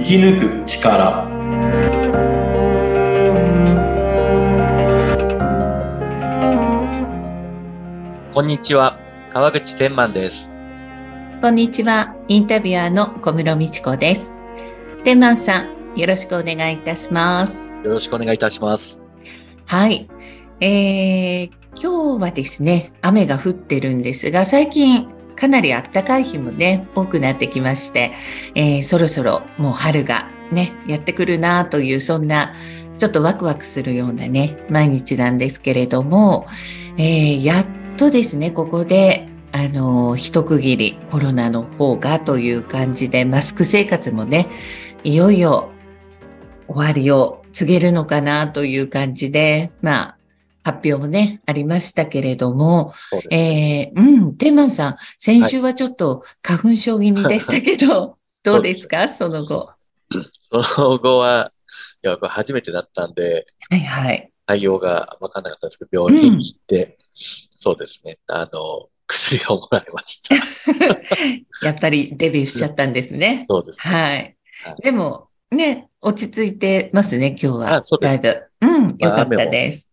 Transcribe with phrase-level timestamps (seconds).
[0.00, 1.28] 生き抜く力
[8.32, 10.52] こんにちは、川口天満です。
[11.42, 12.16] こんにちは。
[12.28, 14.32] インタビュアーの小室美智子です。
[15.04, 17.74] 天満さん、よろしくお願いいたします。
[17.84, 19.02] よろしくお願いいたします。
[19.66, 20.08] はい。
[20.60, 25.08] えー、今日はですね、雨が降ってるんですが、最近
[25.40, 28.12] かなり暖かい日もね、多くなってきまして、
[28.54, 32.54] えーそろそろもう春がね、やってくるなという、そんな、
[32.98, 36.46] ちょっとワクワクするようなね、毎日なんですけれども、
[36.98, 44.46] えーやっとですね、ここで、あの、一区切り、コロナの方がという感じで、マスク生活もね、
[45.04, 45.70] いよいよ
[46.68, 50.16] 終わりを告げるのかなという感じで、まあ、
[50.62, 53.92] 発表もね、ありましたけれども、そうですね。
[53.94, 59.08] えー、うん、天満さん、先週はちょっと花粉症気味でしたけど、 どうですか？
[59.08, 59.70] その後。
[60.42, 61.52] その後は、
[62.02, 64.30] いや、これ初めてだったんで、はいはい。
[64.46, 70.34] 対応が分かんなかったんですけど、病院に行って、そうですね、あの、薬をもらいました。
[71.66, 73.42] やっぱりデビューしちゃったんですね。
[73.46, 73.94] そうですね。
[73.94, 74.82] はいはい。
[74.82, 77.74] でも、ね、落ち着いてますね、今日は。
[77.76, 78.66] あそうですだいぶ。
[78.66, 79.89] うん、よかったです。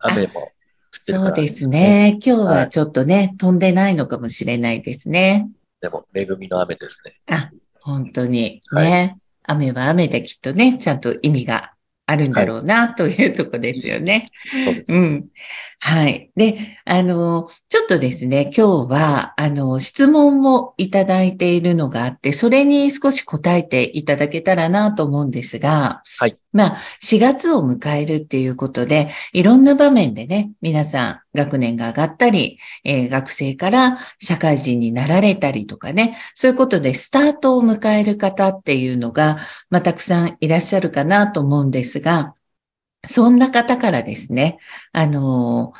[0.00, 0.52] 雨も
[0.92, 1.68] そうです。
[1.68, 2.18] ね。
[2.24, 5.48] 今日はちょっとね、飛んでないのかもしれないですね。
[5.80, 7.20] でも、恵みの雨ですね。
[7.26, 9.16] あ、本当にね。
[9.44, 11.69] 雨は雨できっとね、ちゃんと意味が
[12.10, 14.30] あるんだろうな、というとこですよね。
[14.64, 14.92] そうです。
[14.92, 15.26] うん。
[15.78, 16.30] はい。
[16.36, 26.36] で、あの、ちょっとですね、今日は、あの、質問をいただいているのがあって、それに少し答えていただけたらなと思うんですが、はい。
[26.52, 42.34] まあ、4月を迎えるっていうことで、いろんな場面でね、皆さん学年が上がったり、えー学生から社会人になられたりとかね、そういうことでスタートを迎える方っていうのが、まあ、たくさんいらっしゃるかなと思うんですが、
[43.06, 44.58] そんな方からですね、
[44.92, 45.72] あの、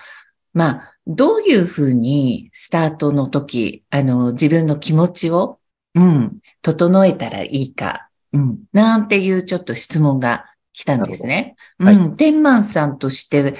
[0.53, 5.58] まあ、どういうふうにスタートの時、あの、自分の気持ちを、
[5.94, 11.56] うん、整えたらいいか、うん、なんていうちょっと質問が来たんですね。
[11.78, 13.54] なるほどうん、天満さんとして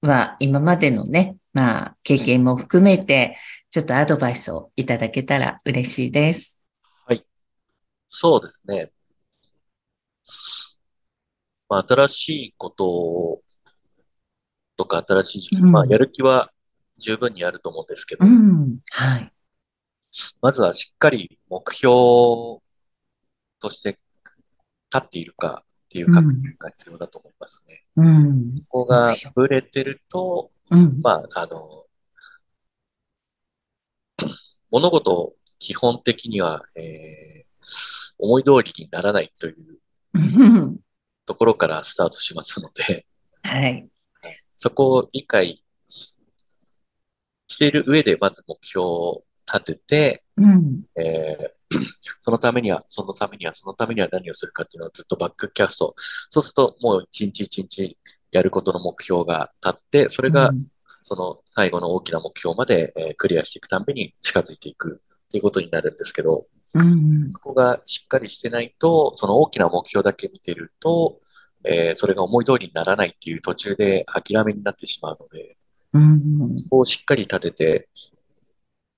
[0.00, 3.36] は、今までのね、まあ、経験も含めて、
[3.70, 6.62] ちょっとアドバイスをいただけたら嬉しいです。
[8.14, 8.92] そうですね。
[11.72, 13.42] まあ、新しいことを、
[14.76, 15.72] とか新しい時期、うん。
[15.72, 16.52] まあ、やる気は
[16.98, 19.32] 十分にあると思うんですけど、うん、はい。
[20.42, 22.60] まずはしっかり目標と
[23.70, 23.98] して
[24.92, 27.84] 立っているかっていう確認が必要だと思いますね。
[27.96, 31.86] うん、ここがぶれてると、うん、まあ、あの、
[34.70, 39.78] 物事、基本的には、えー思い通りにならないという
[40.14, 40.76] うん
[41.26, 43.06] ところからスタートしますので、
[43.42, 43.88] はい。
[44.54, 46.18] そこを理解し
[47.48, 51.62] している上で、まず目標を立てて、うん、えー
[52.20, 55.94] そのためには、そのためには、そのためには何をするかっていうのをずっとバックキャスト。
[55.96, 57.96] そうすると、もう一日一日
[58.30, 60.66] やることの目標が立って、それがうん
[61.04, 71.20] その最後の大きな目標まで、えークリアしていくために近づいていくっていうことになるんですけど、うん、そこがしっかりしてないと、その大きな目標だけ見てると、
[71.64, 75.56] えーそれが思い通りにならないっていう途中で諦めになってしまうので、
[75.92, 77.88] うん、そこをしっかり立てて、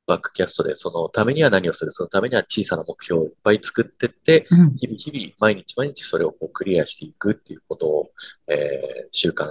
[0.07, 8.11] バックキャストでそのためには何をする、そのためには小さな目標をいっぱい作ってって、うん、日々日々、毎日毎日それをこうクリアしていくっていうことを、
[8.49, 9.47] えー習慣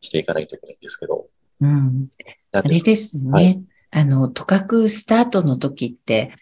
[0.00, 1.28] していかないといけないんですけど、
[1.60, 2.08] うん。
[2.52, 3.30] あれですね。
[3.30, 3.62] はい。
[3.90, 6.32] あの、とかくスタートの時って、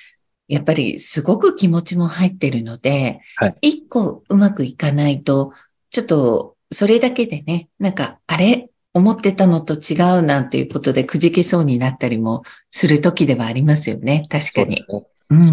[0.51, 5.53] やっぱりすごく気持ちも入ってるのではい、一個うまくいかないと、
[5.91, 8.69] ちょっとそれだけでね、なんか、あれ？
[8.93, 14.23] 思ってたのと違うなんていうことでくじけそうになったりもする時ではありますよね。
[14.29, 15.07] 確かにそ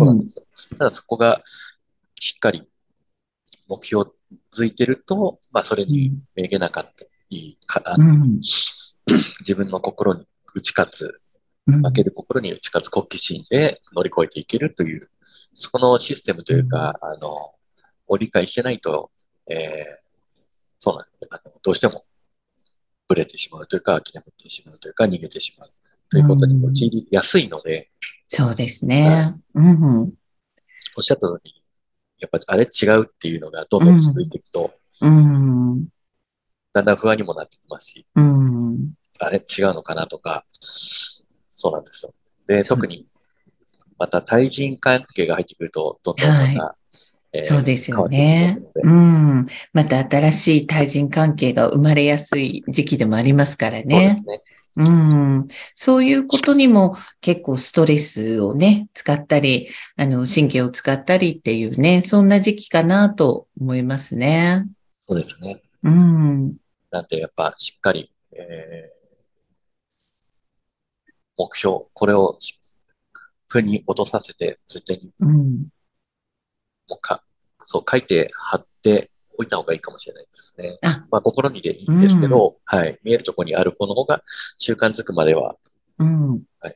[0.04, 0.46] うなんですよ。
[0.80, 1.44] ただそこが
[2.20, 2.68] しっかり
[3.68, 4.10] 目標
[4.52, 7.60] づいてると、まあそれにめげなかったり、
[7.98, 8.40] うん。
[9.42, 10.26] 自分の心に
[10.56, 11.12] 打ち勝つ、うん
[11.72, 15.10] 負ける心に打ち勝つ好奇心で乗り越えていけるという、
[15.54, 17.54] そこのシステムというか、あの、
[18.08, 19.12] を理解してないと、
[19.50, 20.08] えー
[20.80, 22.06] そうなんですあのどうしても
[23.08, 25.70] ブレてしまうというか、諦めてしまうというか、逃げてしまう
[26.10, 27.90] ということに陥りやすいので、
[28.28, 29.34] そうですね。
[29.54, 30.14] うん。
[30.98, 31.54] おっしゃった通り、
[32.20, 35.88] やっぱりあれ違うっていうのがどんどん続いていくと、うん。
[36.74, 38.92] だんだん不安にもなってきますし、うん。
[39.20, 40.44] あれ違うのかなとか、
[41.60, 42.14] そうなんですよ。
[42.46, 43.08] で、特に、
[43.98, 46.78] また対人関係が入ってくると、どんどんまた、
[47.34, 48.64] えーそうですよねす。
[48.84, 49.46] うん。
[49.74, 54.16] また新しい対人関係が生まれやすい時期でもありますからそうでね。
[54.16, 54.42] すね。
[54.78, 54.84] う
[55.40, 55.48] ん。
[55.76, 59.68] そういうことにも結構ストレスをね、使ったり、
[59.98, 64.64] あの、神経を使ったりっていうね、そんな時期かなと思いますね。
[65.08, 65.62] そうですね。
[65.84, 66.56] うん。
[66.92, 68.97] なんで、やっぱしっかり、えー
[71.38, 72.60] 目標、これをし
[73.50, 75.68] 腑に落とさせて、絶対にうん。
[76.90, 77.24] もうか、
[77.64, 80.78] そう書いて貼っておいた方がいいかもしれないですね。
[80.84, 83.00] あ、まあ、心にでいいんですけど、はい。
[83.04, 84.22] 見えるところにある子の方が
[84.58, 85.56] 習慣づくまでは、
[86.00, 86.42] うん。
[86.60, 86.76] はい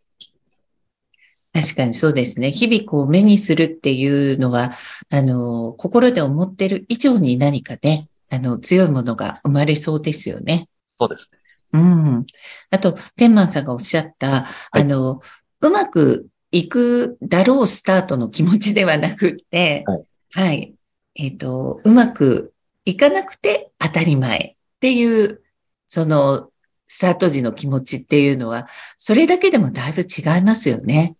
[1.54, 2.50] 確かにそうですね。
[2.50, 4.72] 日々こう目にするっていうのは、
[5.10, 10.70] あの、心で思ってる以上に何かね、あの、強いものが生まれそうですよね。
[10.98, 11.41] そうですね。
[11.74, 12.26] うん。
[12.70, 15.22] あと、天満さんがおっしゃった、あの、
[15.62, 20.06] うまくいくだろうスタートの気持ちではなくって、はい。
[20.34, 20.76] はい。
[21.16, 22.54] えっと、うまく
[22.86, 25.42] いかなくて当たり前っていう、
[25.88, 26.50] その、
[26.88, 31.16] スタート時の気持ちっていうのは、それだけでもだいぶ違いますよね。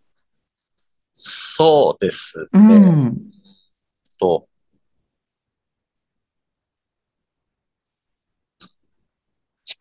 [1.14, 2.78] そうですうね。
[2.80, 3.18] ん。
[4.20, 4.48] と、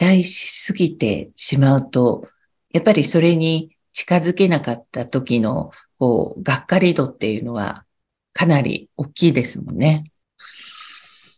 [0.00, 2.28] 待しすぎてしまうと、
[2.72, 7.84] やっぱりそれに近づけなかった時の、こう、がっかり度っていうのは、
[8.32, 10.12] かなり大きいですもんね。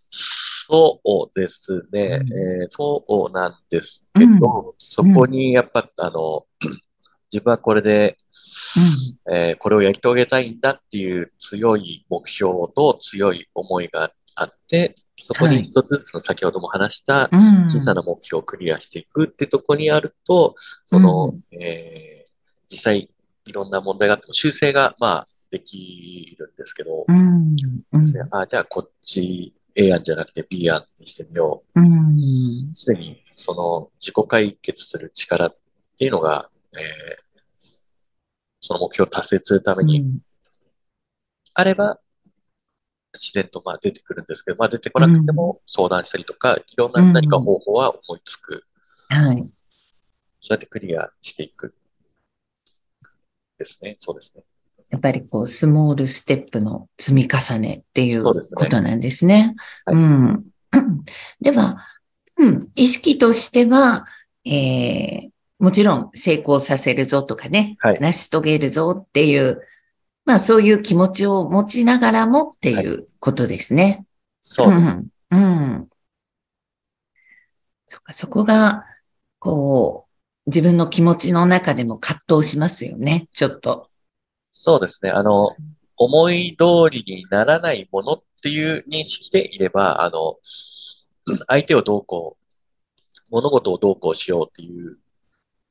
[0.09, 2.19] そうですね。
[2.21, 2.33] うん
[2.63, 6.47] えーそうなんですけど、そこにやっぱ、あの、
[7.33, 8.17] 自分はこれで、
[9.31, 14.13] えーこれをやり遂げたいんだっていう強い目標と強い思いがあっ
[14.69, 17.69] て、そこにはい一つずつの先ほども話したうん。
[17.69, 22.23] 小さな目標をクリアしていくってとこにあると、その、えー
[22.69, 23.11] 実際
[23.45, 27.55] いろんな問題があっても修正が、まあ、できるんですけど、うん。
[27.93, 28.05] うん。
[28.31, 32.15] あ、じゃあこっち A 案じゃなくて B 案にしてみようん。
[32.15, 32.19] う。
[32.19, 35.57] すでにその自己解決する力っ
[35.99, 37.23] ていうのが、えー
[38.65, 40.07] その目標を達成するために
[41.55, 41.99] あれば、
[43.15, 48.65] 自然とまあ出てくるんですけど、まあ出てこなくても相談したりとか、いろんな何か方法は思いつく。
[49.09, 49.37] はい。
[50.41, 51.75] そうやってクリアしていく。
[53.59, 53.97] ですね。
[53.99, 54.43] そうですね。
[54.91, 58.35] やっぱりこう、スモールステップの積み重ねっていうこ
[58.67, 59.55] となんですね。
[59.87, 60.45] はいうん。
[61.41, 61.79] では、
[62.39, 64.07] うん、意識としては、
[64.45, 68.01] えー、もちろん成功させるぞとかね、はい。
[68.01, 69.63] 成し遂げるぞっていう、
[70.25, 74.07] まあそういう気持ちを持ちながらもっていうことですね。
[74.41, 74.87] そうです。
[74.87, 75.09] ん。
[75.31, 75.89] うん。
[77.87, 78.85] そっか、そこが、
[79.39, 80.13] こう、
[80.47, 83.91] 自分の気持ちの中でも葛藤しますよね、ちょっと。
[84.51, 85.11] そうですね。
[85.11, 85.51] あの、
[85.97, 90.37] 思い通りにならないものっていう認識でいれば、あの、
[91.47, 92.57] 相手をどうこう、
[93.31, 94.99] 物事をどうこうしようっていう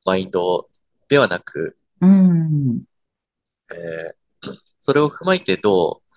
[0.06, 0.70] マインド
[1.10, 2.84] ではなく、うん。
[3.74, 4.21] えー
[4.80, 6.12] それを踏まえてどう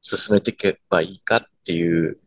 [0.00, 2.18] 進めていけばいいかっていう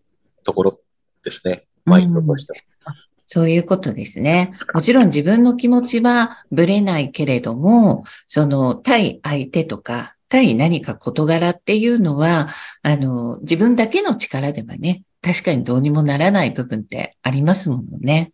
[0.44, 0.80] ところ
[1.24, 1.66] ですね。
[1.86, 2.96] マインドとしては。
[3.26, 4.50] そういうことですね。
[4.74, 12.50] もちろん自分の気持ちはぶれないけれども、その対相手とか、対何か事柄っていうのは、
[12.82, 18.34] あの、自分だけの力ではね、確かにどうにもならない部分ってありますもんね。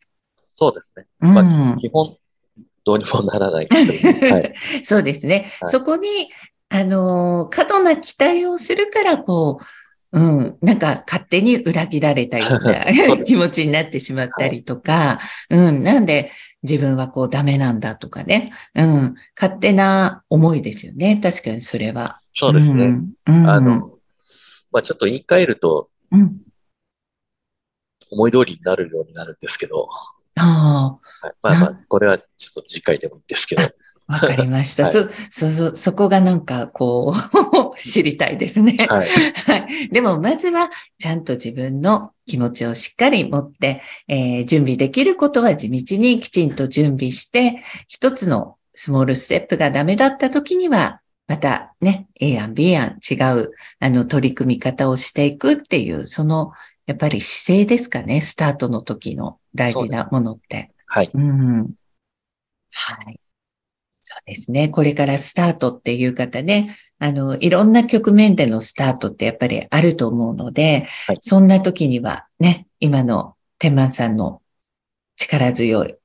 [0.53, 1.05] そうですね。
[1.21, 1.33] うん。
[1.33, 2.17] まあ、基本、
[2.83, 3.67] どうにもならない。
[4.31, 4.53] はい。
[4.83, 5.51] そうですね。
[5.61, 6.29] はいそこに、
[6.75, 9.65] あの、過度な期待をするから、こう、
[10.11, 12.69] うん、なんか勝手に裏切られたようなそ
[13.13, 16.31] うです気持ちになってしまったりとか、うん、なんで
[16.63, 21.19] 自分はこうダメなんだとかね、うん、勝手な思いですよね。
[21.21, 22.21] 確かにそれは。
[22.33, 22.85] そうですね。
[22.85, 23.15] うん。
[23.27, 23.97] うん、あの、
[24.71, 26.37] まあ、ちょっと言い換えると、うん、
[28.11, 29.89] 思い通りになるようになるんですけど、
[30.37, 33.69] あはい、まあまあ、これはちょっと次回でもいいんですけど、あ、
[34.07, 34.83] わかりました。
[34.83, 37.13] はいそ、そ、そ、そこがなんかこ
[37.75, 38.85] う、知りたいですね。
[38.89, 39.09] はい。
[39.09, 39.89] はい。
[39.89, 56.51] でも、まずは、ちゃんと自分の気持ちをしっかり持って、えー準備できることは地道にきちんと準備して、一つのスモールステップがダメだった時には、またね、A 案、B 案、違う、あの、取り組み方をしていくっていう、その、
[56.85, 60.71] やっぱり姿勢ですかね、スタートの時の大事なものって。
[60.85, 61.09] はい。
[61.11, 61.73] うん。
[62.71, 63.19] はい。
[64.07, 64.69] そうですね。
[64.69, 74.43] これからスタートっていう方ね、あの、いろんな局面でのスタートってやっぱりあると思うので、はいそんな時にはね、今の天満さんの
[75.15, 75.95] 力強い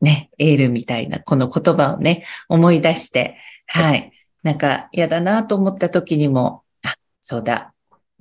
[0.00, 4.10] ね、エールみたいなこの言葉をね、思い出して、はい。
[4.42, 7.74] なんか嫌だなと思った時にも、あ、そうだ。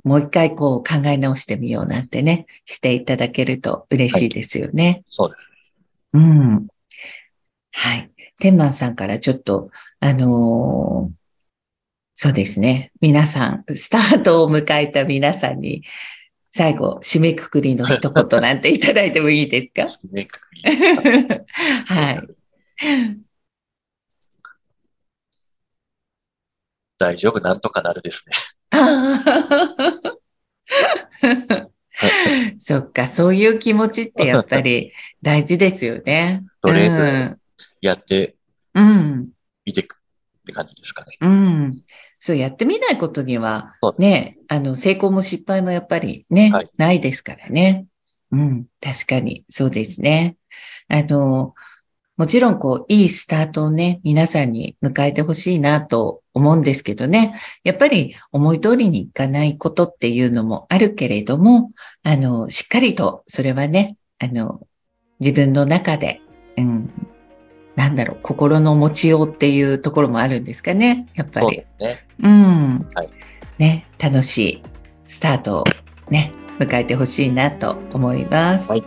[0.03, 5.03] もう一回こう考え直してみようなんてね、していただけると嬉しいですよね。
[5.05, 5.49] そうです。
[6.15, 6.67] うん。
[7.71, 8.11] はい。
[8.41, 9.69] 天満さんからちょっと、
[9.99, 11.13] あのー
[12.13, 12.91] そうですね。
[12.99, 15.83] 皆さん、スタートを迎えた皆さんに、
[16.51, 19.83] 最後、締めくくりの 一言なんていただいてもいいですか？
[19.83, 21.05] 締めくくりですか？
[21.95, 22.19] はい。
[26.99, 28.33] 大丈夫、なんとかなるですね。
[32.59, 36.43] そっか、そういう気持ちってやっぱり大事ですよね。
[36.61, 37.37] とりあえず
[37.81, 38.35] やって
[38.73, 38.87] うん。
[38.87, 39.29] うん。
[39.65, 41.17] みてくって感じですかね。
[41.21, 41.81] うん。
[42.19, 47.85] そう、やってみないことにはね、あの、成功も失敗もやっぱりね、はいないですからね。
[48.31, 50.37] うん、確かに、そうですね。
[50.87, 51.53] あの、
[52.17, 57.39] もちろん、こう、いいスタートをね、皆さんに迎えてほしいなと思うんですけどね。
[57.63, 61.71] やっぱり思い通りにいかないことっていうのもあるけれども、
[62.03, 64.61] あの、しっかりと、それはね、あの、
[65.19, 66.21] 自分の中で、
[66.57, 67.00] うん、
[67.75, 71.65] なんだろう、心の持ちようっていうところもあるんですかね、やっぱりそうで。
[71.65, 72.05] すね。
[72.23, 72.87] うん。
[72.93, 73.09] はい
[73.61, 74.61] ね、楽しい
[75.05, 75.63] スタートを
[76.09, 78.71] ね、迎えてほしいなと思います。
[78.71, 78.83] はい。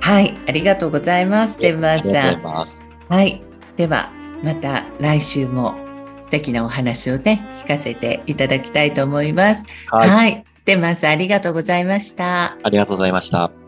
[0.00, 2.34] はい、ありがとうございます、天満ありがとうさん。
[2.36, 2.86] ございます。
[3.08, 3.42] はい。
[3.76, 4.10] では、
[4.44, 5.74] また来週も
[6.20, 9.64] 素敵なお話をね、聞かせていただきたいと思います。
[9.88, 10.08] はい。
[10.08, 10.44] はい。
[10.64, 12.56] 天満さん、ありがとうございました。
[12.62, 13.61] ありがとうございました。